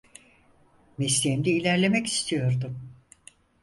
[0.97, 2.79] Mesleğimde ilerlemek istiyordum.